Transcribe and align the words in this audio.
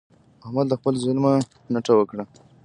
احمد 0.45 0.65
له 0.69 0.75
خپله 0.79 0.97
ظلمه 1.05 1.31
نټه 1.73 1.93
وکړه. 1.97 2.23